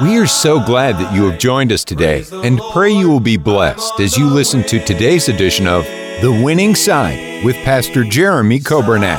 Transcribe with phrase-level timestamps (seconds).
[0.00, 3.36] We are so glad that you have joined us today and pray you will be
[3.36, 5.84] blessed as you listen to today's edition of
[6.22, 9.18] The Winning Side with Pastor Jeremy Coburnett.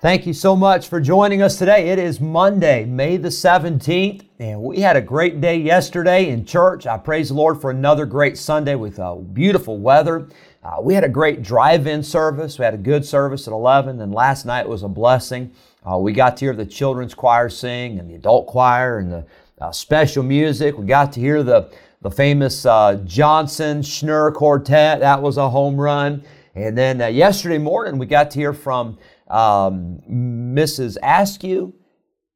[0.00, 1.88] Thank you so much for joining us today.
[1.88, 6.86] It is Monday, May the 17th, and we had a great day yesterday in church.
[6.86, 10.28] I praise the Lord for another great Sunday with uh, beautiful weather.
[10.62, 12.56] Uh, we had a great drive in service.
[12.56, 15.52] We had a good service at 11, and last night was a blessing.
[15.84, 19.26] Uh, we got to hear the children's choir sing and the adult choir and the
[19.60, 20.78] uh, special music.
[20.78, 21.72] We got to hear the,
[22.02, 25.00] the famous uh, Johnson Schnur Quartet.
[25.00, 26.22] That was a home run.
[26.54, 30.98] And then uh, yesterday morning, we got to hear from um, Mrs.
[31.02, 31.74] Askew.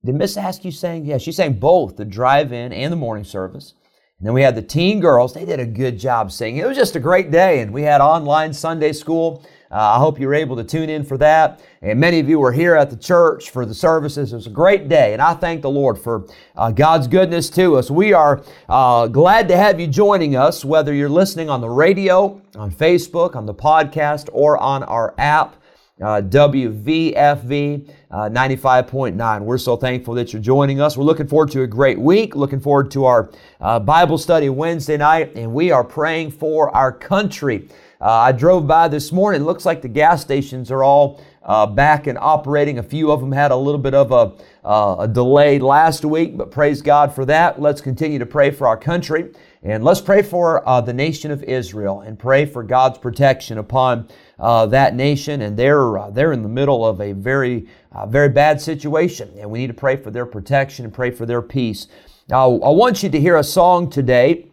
[0.05, 1.05] Did Miss Askew sing?
[1.05, 3.75] Yeah, she sang both the drive in and the morning service.
[4.19, 5.35] And then we had the teen girls.
[5.35, 6.63] They did a good job singing.
[6.63, 7.61] It was just a great day.
[7.61, 9.45] And we had online Sunday school.
[9.71, 11.61] Uh, I hope you were able to tune in for that.
[11.83, 14.33] And many of you were here at the church for the services.
[14.33, 15.13] It was a great day.
[15.13, 17.91] And I thank the Lord for uh, God's goodness to us.
[17.91, 22.41] We are uh, glad to have you joining us, whether you're listening on the radio,
[22.55, 25.57] on Facebook, on the podcast, or on our app.
[25.99, 29.41] Uh, WVFV uh, 95.9.
[29.41, 30.97] We're so thankful that you're joining us.
[30.97, 33.31] We're looking forward to a great week, looking forward to our
[33.61, 37.69] uh, Bible study Wednesday night, and we are praying for our country.
[38.01, 39.45] Uh, I drove by this morning.
[39.45, 42.79] Looks like the gas stations are all uh, back and operating.
[42.79, 44.33] A few of them had a little bit of a,
[44.67, 47.61] uh, a delay last week, but praise God for that.
[47.61, 49.33] Let's continue to pray for our country.
[49.63, 54.09] And let's pray for uh, the nation of Israel and pray for God's protection upon
[54.39, 55.41] uh, that nation.
[55.41, 57.67] And they're, uh, they're in the middle of a very,
[58.09, 59.33] very bad situation.
[59.39, 61.89] And we need to pray for their protection and pray for their peace.
[62.29, 64.49] Now, I want you to hear a song today.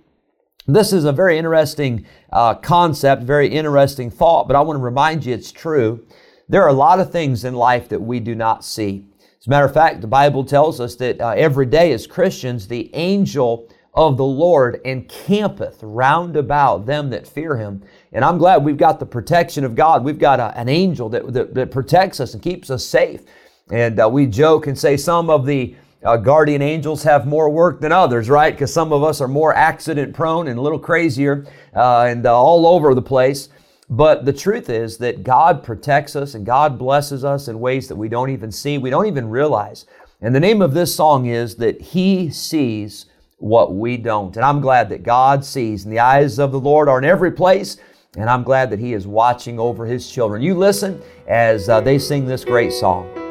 [0.66, 5.26] This is a very interesting uh, concept, very interesting thought, but I want to remind
[5.26, 6.06] you it's true.
[6.48, 9.06] There are a lot of things in life that we do not see.
[9.42, 12.70] As a matter of fact, the Bible tells us that uh, every day as Christians,
[12.70, 17.84] the angel of the Lord encampeth round about them that fear him.
[18.14, 20.06] And I'm glad we've got the protection of God.
[20.06, 23.22] We've got a, an angel that, that, that, protects us and keeps us safe.
[23.70, 27.80] And uh, we joke and say some of the uh, guardian angels have more work
[27.80, 28.54] than others, right?
[28.54, 32.36] Because some of us are more accident prone and a little crazier uh, and uh,
[32.36, 33.50] all over the place.
[33.90, 37.96] But the truth is that God protects us and God blesses us in ways that
[37.96, 39.86] we don't even see, we don't even realize.
[40.22, 44.36] And the name of this song is that He sees what we don't.
[44.36, 47.32] And I'm glad that God sees, and the eyes of the Lord are in every
[47.32, 47.78] place.
[48.16, 50.42] And I'm glad that He is watching over His children.
[50.42, 53.23] You listen as uh, they sing this great song.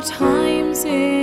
[0.00, 1.17] Times in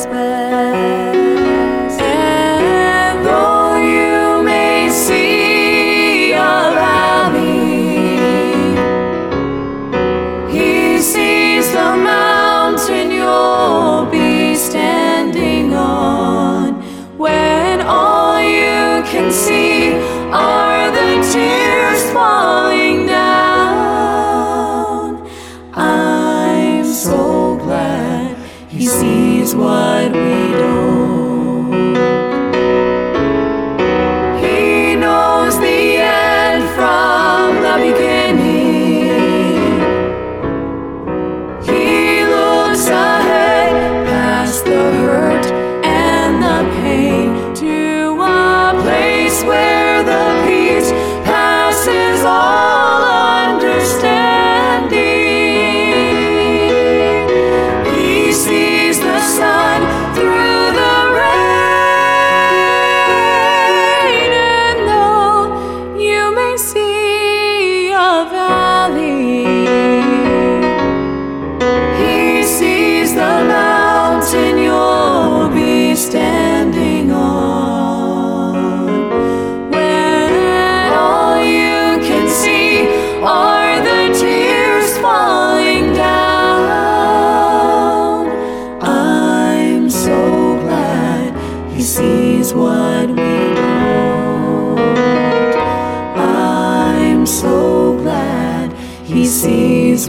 [0.00, 0.39] whisper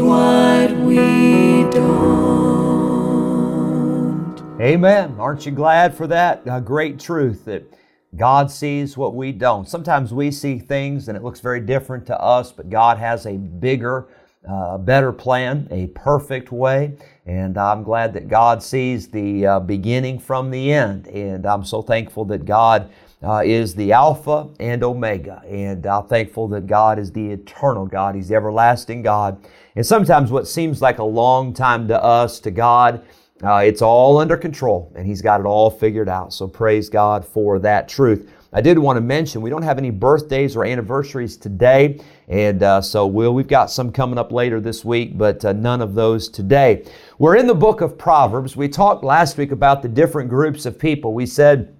[0.01, 2.01] what we don't.
[4.59, 5.15] Amen.
[5.19, 6.41] Aren't you glad for that?
[6.45, 7.63] A great truth that
[8.15, 9.67] God sees what we don't.
[9.67, 13.37] Sometimes we see things and it looks very different to us, but God has a
[13.37, 14.07] bigger,
[14.47, 16.97] uh, better plan, a perfect way.
[17.25, 21.07] And I'm glad that God sees the uh, beginning from the end.
[21.07, 22.91] And I'm so thankful that God
[23.23, 25.43] uh, is the Alpha and Omega.
[25.47, 28.15] And I'm thankful that God is the eternal God.
[28.15, 29.45] He's the everlasting God.
[29.75, 33.03] And sometimes what seems like a long time to us, to God,
[33.43, 36.33] uh, it's all under control, and He's got it all figured out.
[36.33, 38.29] So praise God for that truth.
[38.53, 42.81] I did want to mention we don't have any birthdays or anniversaries today, and uh,
[42.81, 46.27] so we'll, we've got some coming up later this week, but uh, none of those
[46.27, 46.85] today.
[47.17, 48.55] We're in the book of Proverbs.
[48.55, 51.13] We talked last week about the different groups of people.
[51.13, 51.75] We said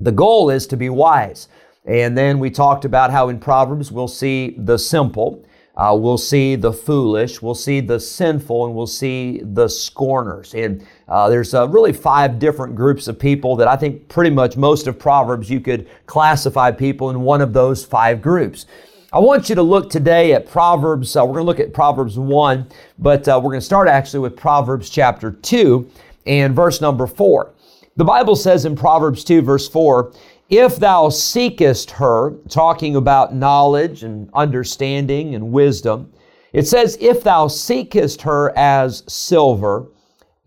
[0.00, 1.48] the goal is to be wise.
[1.84, 5.44] And then we talked about how in Proverbs we'll see the simple,
[5.76, 10.54] uh, we'll see the foolish, we'll see the sinful, and we'll see the scorners.
[10.54, 14.56] And uh, there's uh, really five different groups of people that I think pretty much
[14.56, 18.66] most of Proverbs you could classify people in one of those five groups.
[19.12, 21.16] I want you to look today at Proverbs.
[21.16, 22.68] Uh, we're going to look at Proverbs 1,
[22.98, 25.90] but uh, we're going to start actually with Proverbs chapter 2
[26.26, 27.52] and verse number 4.
[28.00, 30.14] The Bible says in Proverbs 2, verse 4,
[30.48, 36.10] if thou seekest her, talking about knowledge and understanding and wisdom,
[36.54, 39.88] it says, if thou seekest her as silver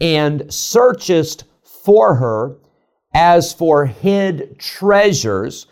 [0.01, 2.57] and searchest for her
[3.13, 5.67] as for hid treasures,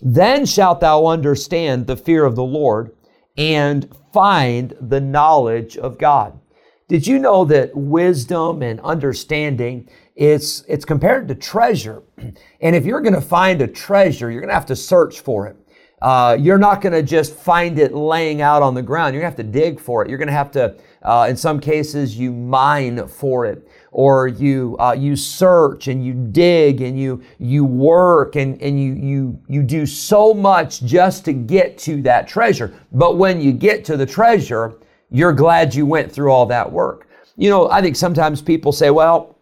[0.00, 2.96] then shalt thou understand the fear of the Lord
[3.36, 6.40] and find the knowledge of God.
[6.88, 12.02] Did you know that wisdom and understanding it's it's compared to treasure,
[12.60, 15.46] and if you're going to find a treasure, you're going to have to search for
[15.46, 15.56] it.
[16.02, 19.14] Uh, you're not going to just find it laying out on the ground.
[19.14, 20.10] You're going to have to dig for it.
[20.10, 24.76] You're going to have to, uh, in some cases, you mine for it, or you
[24.78, 29.62] uh, you search and you dig and you you work and and you you you
[29.62, 32.74] do so much just to get to that treasure.
[32.92, 34.78] But when you get to the treasure,
[35.10, 37.08] you're glad you went through all that work.
[37.36, 39.35] You know, I think sometimes people say, well,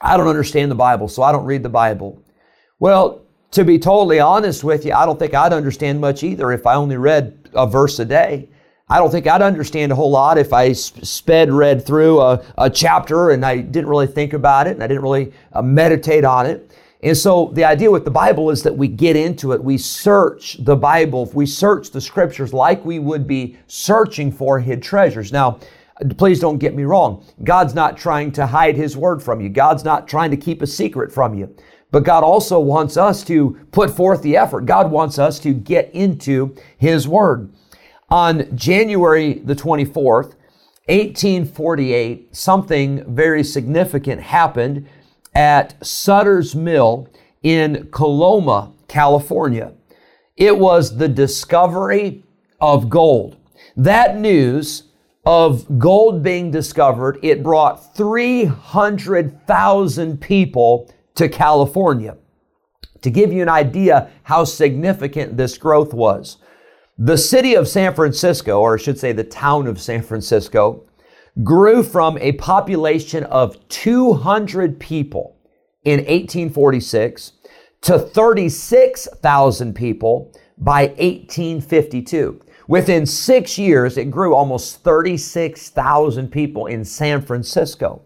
[0.00, 2.22] I don't understand the Bible, so I don't read the Bible.
[2.78, 3.22] Well,
[3.52, 6.74] to be totally honest with you, I don't think I'd understand much either if I
[6.74, 8.48] only read a verse a day.
[8.88, 12.70] I don't think I'd understand a whole lot if I sped read through a, a
[12.70, 16.46] chapter and I didn't really think about it and I didn't really uh, meditate on
[16.46, 16.70] it.
[17.02, 20.58] And so the idea with the Bible is that we get into it, we search
[20.60, 25.32] the Bible, we search the scriptures like we would be searching for hid treasures.
[25.32, 25.58] Now,
[26.16, 27.24] please don't get me wrong.
[27.42, 29.48] God's not trying to hide his word from you.
[29.48, 31.54] God's not trying to keep a secret from you.
[31.90, 34.66] But God also wants us to put forth the effort.
[34.66, 37.52] God wants us to get into his word.
[38.10, 40.34] On January the 24th,
[40.88, 44.88] 1848, something very significant happened
[45.34, 47.08] at Sutter's Mill
[47.42, 49.72] in Coloma, California.
[50.36, 52.22] It was the discovery
[52.60, 53.36] of gold.
[53.76, 54.84] That news
[55.26, 62.16] of gold being discovered, it brought 300,000 people to California.
[63.02, 66.36] To give you an idea how significant this growth was,
[66.96, 70.84] the city of San Francisco, or I should say the town of San Francisco,
[71.42, 75.36] grew from a population of 200 people
[75.84, 77.32] in 1846
[77.82, 82.40] to 36,000 people by 1852.
[82.68, 88.02] Within six years, it grew almost 36,000 people in San Francisco.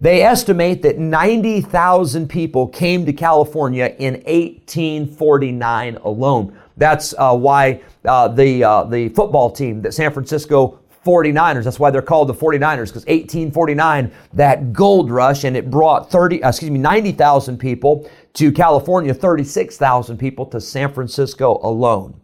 [0.00, 6.58] They estimate that 90,000 people came to California in 1849 alone.
[6.76, 11.90] That's uh, why uh, the, uh, the football team, the San Francisco 49ers, that's why
[11.90, 16.70] they're called the 49ers, because 1849, that gold rush, and it brought 30, uh, excuse
[16.70, 22.20] me, 90,000 people to California, 36,000 people to San Francisco alone.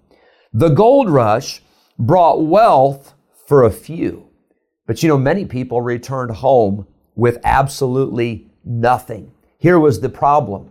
[0.53, 1.63] The gold rush
[2.01, 3.13] brought wealth
[3.47, 4.27] for a few.
[4.87, 9.31] But you know, many people returned home with absolutely nothing.
[9.59, 10.71] Here was the problem.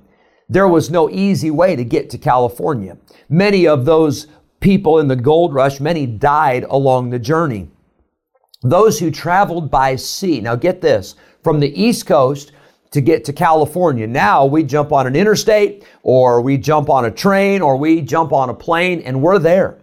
[0.50, 2.98] There was no easy way to get to California.
[3.29, 4.25] Many of those
[4.59, 7.69] people in the gold rush, many died along the journey.
[8.63, 12.51] Those who traveled by sea, now get this, from the East Coast
[12.89, 14.07] to get to California.
[14.07, 18.33] Now we jump on an interstate or we jump on a train or we jump
[18.33, 19.77] on a plane and we're there.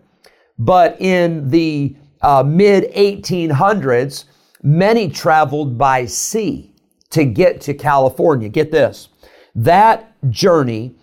[0.58, 4.24] But in the uh, mid 1800s,
[4.62, 6.74] many traveled by sea
[7.10, 8.48] to get to California.
[8.48, 9.08] Get this
[9.56, 10.94] that journey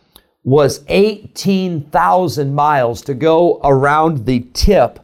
[0.43, 4.99] was 18,000 miles to go around the tip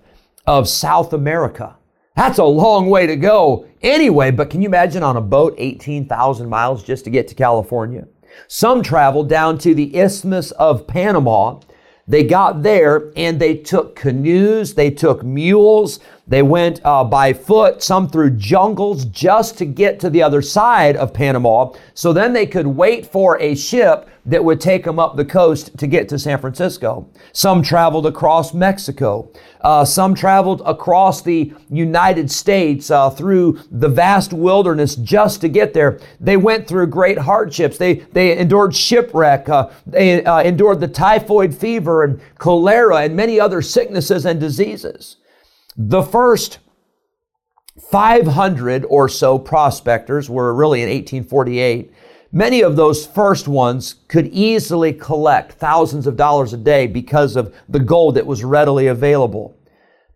[0.46, 1.76] of South America.
[2.16, 6.50] That's a long way to go anyway, but can you imagine on a boat 18,000
[6.50, 8.08] miles just to get to California?
[8.48, 11.60] Some traveled down to the Isthmus of Panama
[12.10, 17.82] they got there and they took canoes, they took mules, they went uh, by foot,
[17.82, 21.74] some through jungles just to get to the other side of Panama.
[21.96, 25.76] So then they could wait for a ship that would take them up the coast
[25.80, 27.10] to get to San Francisco.
[27.34, 29.32] Some traveled across Mexico.
[29.62, 35.74] Uh, some traveled across the United States uh, through the vast wilderness just to get
[35.74, 36.00] there.
[36.20, 37.80] They went through great hardships.
[37.80, 39.50] They, they endured shipwreck.
[39.50, 45.18] Uh, they uh, endured the typhoid fever and cholera and many other sicknesses and diseases.
[45.78, 46.60] The first
[47.92, 51.94] 500 or so prospectors were really in 1848.
[52.32, 57.56] Many of those first ones could easily collect thousands of dollars a day because of
[57.68, 59.58] the gold that was readily available.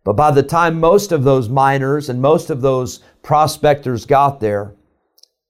[0.03, 4.75] But by the time most of those miners and most of those prospectors got there,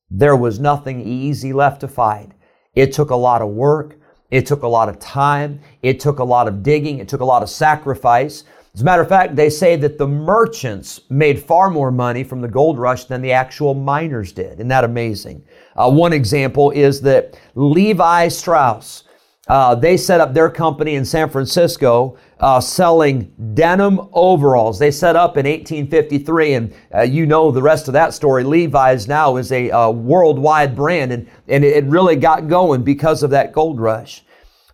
[0.10, 2.34] there was nothing easy left to find.
[2.76, 3.98] It took a lot of work.
[4.34, 5.60] It took a lot of time.
[5.84, 6.98] It took a lot of digging.
[6.98, 8.46] It took a lot of sacrifice.
[8.74, 12.42] As a matter of fact, they say that the merchants made far more money from
[12.42, 14.54] the gold rush than the actual miners did.
[14.54, 15.44] Isn't that amazing?
[15.76, 19.04] Uh, one example is that Levi Strauss,
[19.50, 24.80] uh, they set up their company in San Francisco uh, selling denim overalls.
[24.80, 28.44] They set up in 1853, and uh, you know the rest of that story.
[28.46, 33.32] Levi's now is a uh, worldwide brand, and, and it really got going because of
[33.32, 34.24] that gold rush.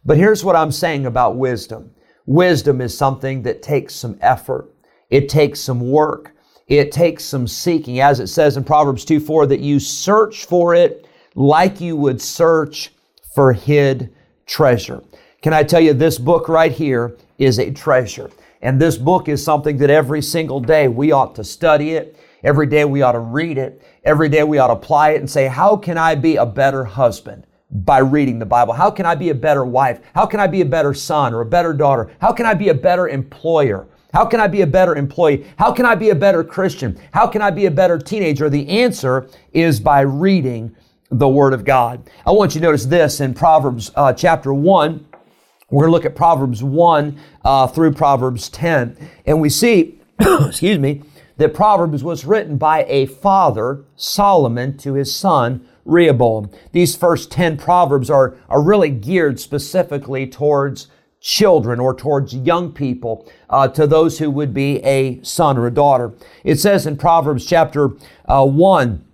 [0.05, 1.91] But here's what I'm saying about wisdom
[2.27, 4.71] wisdom is something that takes some effort,
[5.09, 6.35] it takes some work.
[6.67, 10.75] It takes some seeking, as it says in Proverbs 2 4, that you search for
[10.75, 12.91] it like you would search
[13.33, 14.13] for hid
[14.49, 15.01] treasure.
[15.41, 18.29] Can I tell you, this book right here is a treasure.
[18.61, 22.17] And this book is something that every single day we ought to study it.
[22.43, 23.81] Every day we ought to read it.
[24.03, 26.83] Every day we ought to apply it and say, how can I be a better
[26.83, 27.45] husband?
[27.71, 28.73] By reading the Bible.
[28.73, 30.01] How can I be a better wife?
[30.15, 32.11] How can I be a better son or a better daughter?
[32.19, 33.87] How can I be a better employer?
[34.11, 35.45] How can I be a better employee?
[35.57, 36.99] How can I be a better Christian?
[37.13, 38.49] How can I be a better teenager?
[38.49, 40.75] The answer is by reading
[41.11, 42.09] the Word of God.
[42.25, 45.05] I want you to notice this in Proverbs uh, chapter 1.
[45.71, 48.97] We're going to look at Proverbs 1 uh, through Proverbs 10.
[49.25, 51.03] And we see, excuse me,
[51.37, 56.51] that Proverbs was written by a father, Solomon, to his son, Rehoboam.
[56.73, 60.87] These first 10 Proverbs are, are really geared specifically towards
[61.21, 65.71] children or towards young people, uh, to those who would be a son or a
[65.71, 66.13] daughter.
[66.43, 67.91] It says in Proverbs chapter
[68.25, 69.05] uh, 1,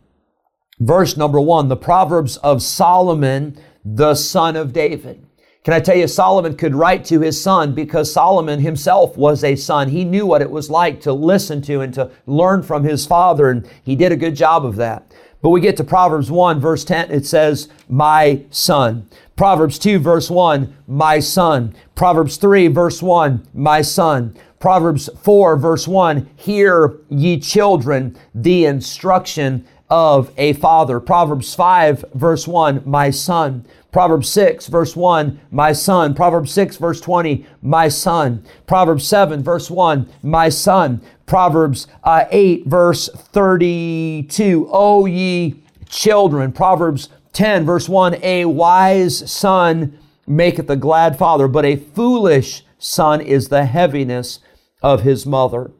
[0.79, 5.25] verse number 1, the Proverbs of Solomon, the son of David.
[5.63, 9.55] Can I tell you, Solomon could write to his son because Solomon himself was a
[9.55, 9.89] son.
[9.89, 13.49] He knew what it was like to listen to and to learn from his father,
[13.49, 15.11] and he did a good job of that.
[15.41, 19.09] But we get to Proverbs 1, verse 10, it says, My son.
[19.35, 21.75] Proverbs 2, verse 1, My son.
[21.95, 24.35] Proverbs 3, verse 1, My son.
[24.59, 30.99] Proverbs 4, verse 1, Hear ye children the instruction of a father.
[30.99, 33.65] Proverbs 5, verse 1, My son.
[33.91, 36.13] Proverbs 6, verse 1, my son.
[36.13, 38.43] Proverbs 6, verse 20, my son.
[38.67, 41.01] Proverbs 7, verse 1, my son.
[41.25, 46.51] Proverbs uh, 8, verse 32, O ye children.
[46.51, 53.21] Proverbs 10, verse 1, a wise son maketh a glad father, but a foolish son
[53.21, 54.39] is the heaviness
[54.81, 55.71] of his mother.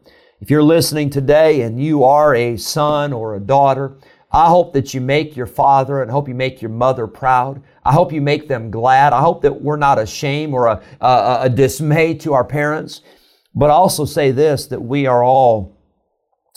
[0.42, 3.96] If you're listening today and you are a son or a daughter,
[4.30, 7.64] I hope that you make your father and hope you make your mother proud.
[7.86, 9.14] I hope you make them glad.
[9.14, 13.02] I hope that we're not a shame or a, a, a dismay to our parents.
[13.56, 15.78] But I also say this that we are all,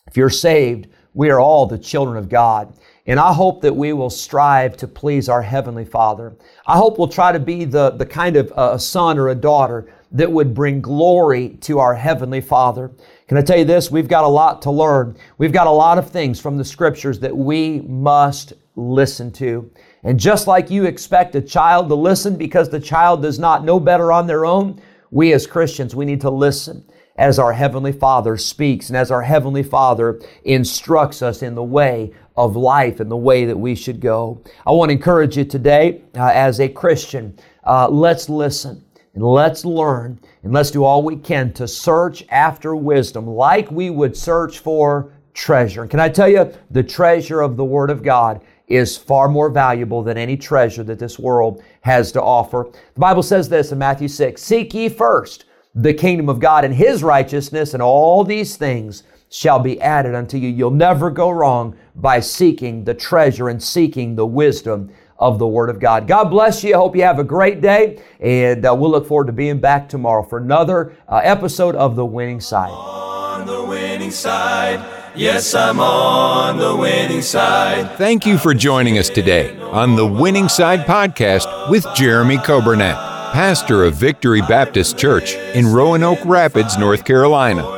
[0.09, 2.75] if you're saved, we are all the children of God.
[3.07, 6.37] And I hope that we will strive to please our Heavenly Father.
[6.67, 9.35] I hope we'll try to be the, the kind of uh, a son or a
[9.37, 12.91] daughter that would bring glory to our Heavenly Father.
[13.29, 13.91] Can I tell you this?
[13.91, 15.15] We've got a lot to learn.
[15.37, 19.71] We've got a lot of things from the Scriptures that we must listen to.
[20.03, 23.79] And just like you expect a child to listen because the child does not know
[23.79, 24.81] better on their own,
[25.11, 26.83] we as Christians, we need to listen
[27.17, 32.15] as our Heavenly Father speaks and as our Heavenly Father instructs us in the way
[32.35, 34.43] of life and the way that we should go.
[34.67, 39.65] I want to encourage you today uh, as a Christian, uh, let's listen and let's
[39.65, 44.61] learn and let's do all we can to search after wisdom like we would search
[44.61, 45.83] for treasure.
[45.83, 49.49] And can I tell you, the treasure of the Word of God is far more
[49.51, 52.69] valuable than any treasure that this world has to offer.
[52.95, 56.75] The Bible says this in Matthew 6 Seek ye first the kingdom of God and
[56.75, 60.49] His righteousness, and all these things shall be added unto you.
[60.49, 65.71] You'll never go wrong by seeking the treasure and seeking the wisdom of the Word
[65.71, 66.07] of God.
[66.07, 66.75] God bless you.
[66.75, 69.89] I hope you have a great day, and uh, we'll look forward to being back
[69.89, 72.71] tomorrow for another uh, episode of The Winning Side.
[72.71, 74.85] On the winning side.
[75.15, 77.97] Yes, I'm on the winning side.
[77.97, 82.95] Thank you for joining us today on the Winning Side Podcast with Jeremy Coburnett,
[83.33, 87.78] pastor of Victory Baptist Church in Roanoke Rapids, North Carolina.